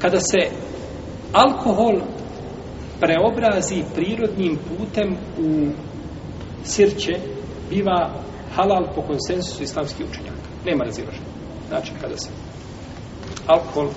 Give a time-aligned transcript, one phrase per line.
[0.00, 0.50] kada se
[1.32, 2.00] alkohol
[3.00, 5.68] preobrazi prirodnim putem u
[6.64, 7.12] sirće,
[7.70, 8.10] biva
[8.54, 10.36] halal po konsensusu islamskih učenjaka.
[10.64, 11.26] Nema razilaženja.
[11.68, 12.30] Znači, kada se
[13.46, 13.88] alkohol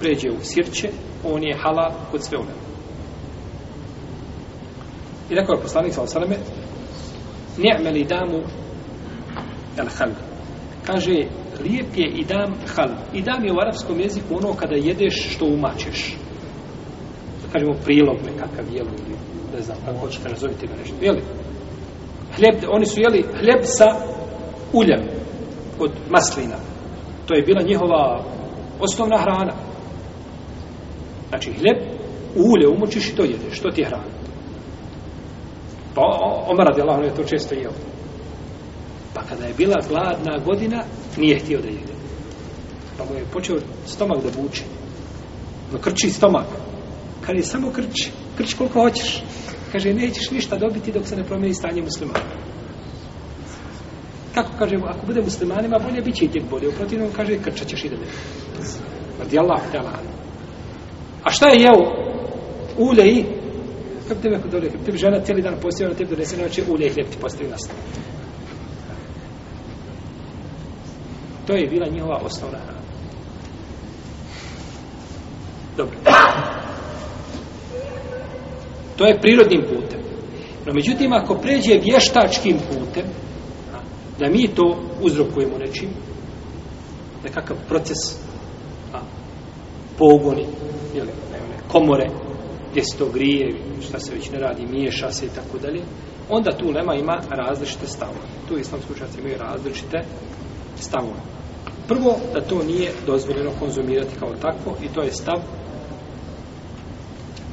[0.00, 0.88] pređe u sirće,
[1.24, 2.60] on je halal kod sve ulema.
[5.30, 6.36] I rekao je poslanik sa osaleme,
[7.58, 8.42] ni'me li damu
[9.78, 10.10] el hal.
[10.86, 11.12] Kaže,
[11.64, 12.88] lijep je i dam hal.
[13.12, 16.16] I dam je u arapskom jeziku ono kada jedeš što umačeš.
[17.52, 19.16] Kažemo prilog nekakav jelo ili
[19.54, 20.94] ne znam kako hoćete nazoviti ga nešto.
[21.00, 21.22] Jeli?
[22.36, 23.86] Hljeb, oni su jeli hljeb sa
[24.72, 25.00] uljem
[25.78, 26.56] od maslina.
[27.26, 28.24] To je bila njihova
[28.80, 29.52] osnovna hrana.
[31.28, 31.76] Znači, hljeb
[32.36, 33.58] u ulje umočiš i to jedeš.
[33.58, 34.20] Što ti je hrana?
[35.94, 36.02] Pa
[36.48, 37.72] Omar radi Allah, je to često jeo.
[39.14, 40.84] Pa kada je bila gladna godina,
[41.20, 41.94] nije htio da jede.
[42.98, 43.56] Pa mu je počeo
[43.86, 44.62] stomak da buče.
[45.72, 46.46] No krči stomak.
[47.26, 49.22] Kad je samo krči, krči koliko hoćeš.
[49.72, 52.24] Kaže, nećeš ništa dobiti dok se ne promijeni stanje muslimana.
[54.34, 56.68] Kako kaže, ako bude muslimanima, bolje bit će i tek bolje.
[56.68, 58.06] U protivnom, kaže, krčat ćeš i da ne.
[59.18, 59.60] Radi Allah,
[61.24, 62.10] A šta je jeo?
[62.78, 63.24] Ulje i
[64.08, 66.90] kako tebe kod dolje, tebi žena cijeli dan postavio na tebi donese noće ulje i
[66.90, 67.56] hljeb ti postavi na
[71.50, 72.80] To je bila njihova osnovna hrana.
[75.76, 75.96] Dobro.
[78.96, 80.00] To je prirodnim putem.
[80.66, 83.04] No, međutim, ako pređe vještačkim putem,
[84.18, 85.88] da mi to uzrokujemo nečim,
[87.24, 87.98] nekakav proces,
[88.94, 88.98] a,
[89.98, 90.46] pogoni,
[90.94, 91.10] jeli,
[91.68, 92.10] komore,
[92.70, 95.82] gdje se to grije, šta se već ne radi, miješa se i tako dalje,
[96.28, 98.26] onda tu lema ima različite stavove.
[98.48, 99.98] Tu islamski učenjaci imaju različite
[100.76, 101.39] stavove.
[101.90, 105.40] Prvo, da to nije dozvoljeno konzumirati kao takvo i to je stav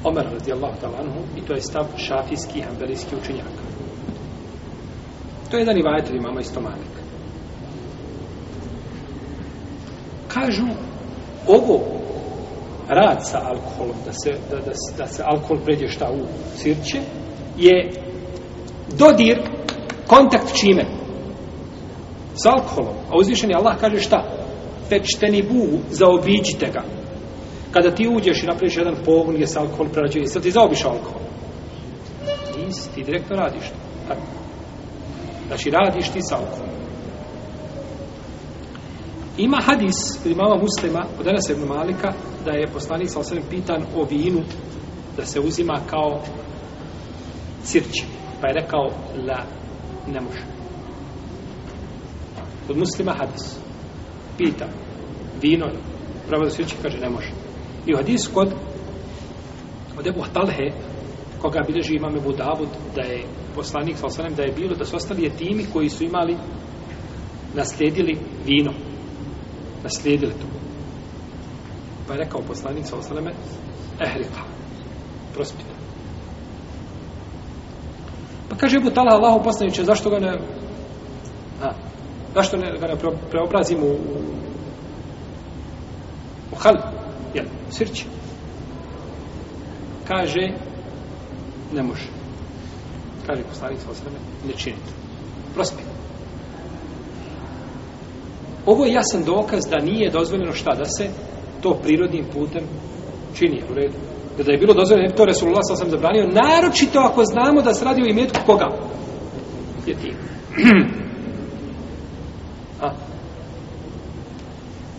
[0.03, 3.63] Omer radijallahu talanhu i to je stav šafijski i hambelijski učenjaka.
[5.51, 6.61] To je jedan i vajetar imama isto.
[10.27, 10.65] Kažu,
[11.47, 11.79] ovo
[12.87, 16.25] rad sa alkoholom, da se, da, da, da se alkohol pređe šta u
[16.57, 16.99] sirće,
[17.57, 17.91] je
[18.97, 19.37] dodir,
[20.07, 20.96] kontakt čime?
[22.43, 22.95] S alkoholom.
[23.09, 24.23] A uzvišeni Allah kaže šta?
[24.89, 26.83] Pečteni bu, zaobiđite ga.
[27.71, 31.21] Kada ti uđeš i napraviš jedan pogon gdje se alkohol prerađuje, sad ti zaobiš alkohol?
[32.57, 33.75] Nisi, ti direktno radiš to.
[34.07, 34.21] Tako.
[35.47, 36.77] Znači, radiš ti sa alkoholom.
[39.37, 39.95] Ima hadis
[40.25, 42.13] od imama muslima od Enesa ibn Malika
[42.45, 44.41] da je poslanik sa osvijem pitan o vinu
[45.17, 46.21] da se uzima kao
[47.63, 48.03] sirće.
[48.41, 48.83] Pa je rekao
[49.27, 49.43] la
[50.07, 50.56] ne može.
[52.67, 53.57] Kod muslima hadis.
[54.37, 54.65] Pita
[55.41, 55.65] vino
[56.27, 57.31] pravo da sirće kaže ne može.
[57.85, 58.53] I u hadis kod
[59.99, 60.71] od Ebu Talhe
[61.41, 63.23] koga bileži imam Ebu Davud da je
[63.55, 66.37] poslanik sa da je bilo da su ostali jetimi koji su imali
[67.55, 68.71] naslijedili vino
[69.83, 70.47] naslijedili to.
[72.07, 73.31] Pa je rekao poslanik sa osaleme,
[73.99, 74.41] ehrika,
[75.33, 75.73] Prospita.
[78.49, 80.39] Pa kaže Ebu Talha Allahu poslaniče, zašto ga ne,
[81.61, 81.71] a,
[82.37, 82.95] zašto ne, ga ne
[83.31, 84.17] preobrazimo u, u,
[86.51, 86.75] u hal,
[87.33, 88.05] jel, sirće.
[90.07, 90.49] Kaže,
[91.73, 92.07] ne može.
[93.27, 94.91] Kaže poslanik sa osaleme, ne činite.
[95.53, 95.89] Prospite.
[98.65, 101.09] Ovo je jasan dokaz da nije dozvoljeno šta da se
[101.61, 102.63] to prirodnim putem
[103.35, 103.97] čini u redu.
[104.37, 107.85] Da, da je bilo dozvoljeno, to Resulullah sam sam zabranio, naročito ako znamo da se
[107.85, 108.67] radi o imetku koga?
[109.85, 110.13] Je ti.
[112.82, 112.90] A.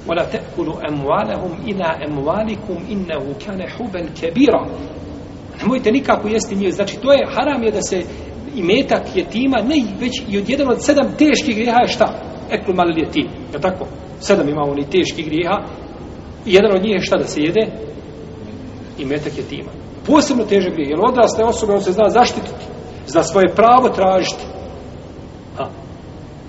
[0.08, 4.68] ولا تأكلوا أموالهم إلى أموالكم إنه كان حبا كبيرا
[5.62, 8.04] nemojte nikako jesti nije znači to je haram je da se
[8.56, 12.98] imetak jetima ne već i od jedan od sedam teških grijeha je šta eklu mal
[12.98, 13.28] jetim.
[13.54, 13.86] Je tako?
[14.20, 15.58] Sedam imamo ni teških grijeha.
[16.46, 17.68] I jedan od njih je šta da se jede?
[19.00, 19.72] I metak jetima.
[20.06, 20.90] Posebno težak grijeh.
[20.90, 22.66] Jer odrasle osobe, on se zna zaštititi.
[23.08, 24.44] Zna svoje pravo tražiti.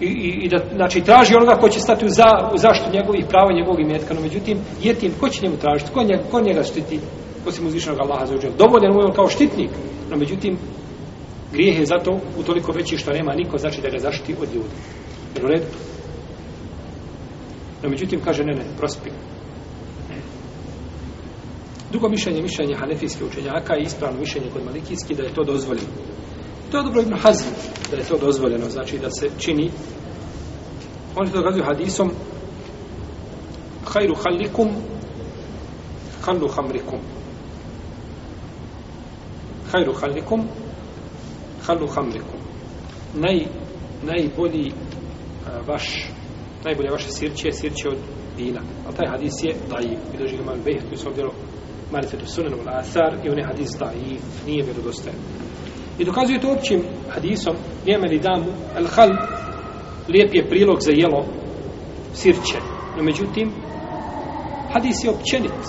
[0.02, 3.26] I, i, i da, znači, traži onoga ko će stati u, za, u zaštitu njegovih
[3.30, 4.14] prava, njegovog imetka.
[4.14, 5.92] No, međutim, jetim, ko će njemu tražiti?
[5.92, 7.00] Ko njega, ko njega štiti?
[7.48, 8.52] Osim uzvišenog Allaha za uđel.
[8.58, 9.70] Dovoljan mu je on kao štitnik.
[10.10, 10.58] No, međutim,
[11.54, 14.76] grijeh je zato utoliko veći što nema niko, znači da ga zaštiti od ljudi.
[15.36, 15.66] Jer u redu?
[17.84, 19.10] No, međutim, kaže, ne, ne, prospi.
[21.92, 25.88] Drugo mišljenje, mišljenje hanefijske učenjaka i ispravno mišljenje kod malikijski da je to dozvoljeno.
[26.72, 27.50] To je dobro Ibn Hazm,
[27.92, 29.72] da je to dozvoljeno, znači da se čini.
[31.16, 32.12] Oni to dokazuju hadisom
[33.94, 34.70] hajru halikum
[36.22, 37.00] hallu hamrikum
[39.72, 40.42] hajru halikum
[41.66, 42.40] hallu hamrikum
[43.14, 43.46] naj,
[44.04, 44.72] najbolji
[45.48, 46.12] a, vaš
[46.66, 47.98] najbolje vaše sirće je sirće od
[48.38, 48.62] vina.
[48.88, 51.34] A taj hadis je daji bilježi ga mal bejh koji su ovdjelo
[51.92, 55.20] marifetu sunan Al-Athar i on je hadis daji nije vjerodostajan
[56.00, 57.56] i dokazuje to općim hadisom
[57.86, 59.10] nijeme li damu al hal
[60.08, 61.26] lijep je prilog za jelo
[62.14, 62.58] sirće
[62.98, 63.52] no međutim
[64.74, 65.60] hadis je općenit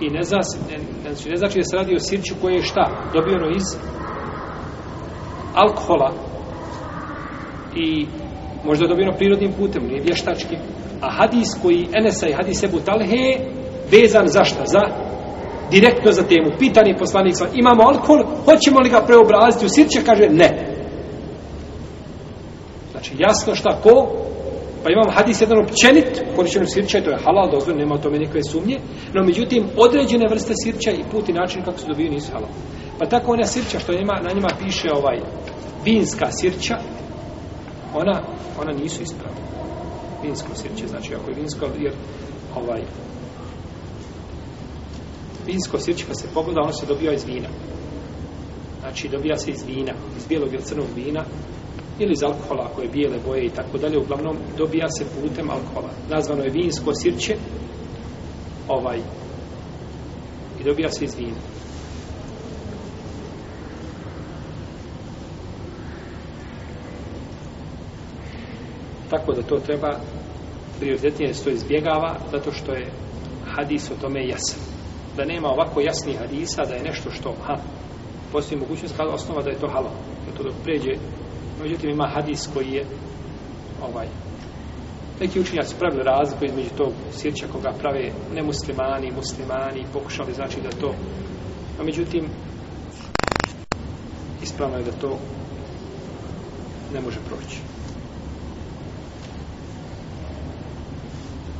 [0.00, 0.38] i ne, zna,
[0.70, 3.64] ne, ne, znači, ne znači da se radi o sirću koje je šta dobijeno iz
[5.54, 6.12] alkohola
[7.76, 8.06] i
[8.64, 10.56] možda je dobijeno prirodnim putem, nije vještački.
[11.00, 13.24] A hadis koji Enesa i hadis Ebu Talhe
[13.92, 14.62] vezan za šta?
[14.66, 14.82] Za
[15.70, 16.50] direktno za temu.
[16.58, 20.04] Pitani poslanik imamo alkohol, hoćemo li ga preobraziti u sirće?
[20.06, 20.50] Kaže ne.
[22.92, 24.08] Znači jasno šta ko?
[24.84, 28.42] Pa imamo hadis jedan općenit, korišćenu sirća, to je halal, dozor, nema o tome nikakve
[28.42, 28.78] sumnje,
[29.14, 32.50] no međutim, određene vrste sirća i put i način kako se dobiju nisu halal.
[32.98, 35.18] Pa tako ona sirća što ima, na njima piše ovaj
[35.84, 36.74] vinska sirća,
[37.94, 38.22] ona,
[38.60, 39.40] ona nisu ispravna.
[40.22, 41.92] Vinsko sirće, znači ako je vinsko, jer
[42.56, 42.82] ovaj,
[45.46, 47.48] vinsko sirće kad se pogleda, ono se dobija iz vina.
[48.80, 51.24] Znači dobija se iz vina, iz bijelog ili crnog vina,
[51.98, 55.90] ili iz alkohola ako je bijele boje i tako dalje, uglavnom dobija se putem alkohola.
[56.08, 57.36] Nazvano je vinsko sirće,
[58.68, 58.98] ovaj,
[60.60, 61.40] i dobija se iz vina.
[69.10, 70.00] Tako da to treba
[70.78, 72.92] prioritetnije se to izbjegava, zato što je
[73.46, 74.60] hadis o tome jasan.
[75.16, 77.54] Da nema ovako jasnih hadisa, da je nešto što, ha,
[78.32, 79.92] postoji mogućnost kada osnova da je to halal,
[80.26, 80.92] Da to dok pređe,
[81.62, 82.84] međutim ima hadis koji je
[83.82, 84.06] ovaj,
[85.20, 90.94] neki učinjaci pravili razliku između tog sjeća koga prave nemuslimani, muslimani, pokušali znači da to,
[91.80, 92.28] a međutim,
[94.42, 95.18] ispravno je da to
[96.94, 97.77] ne može proći.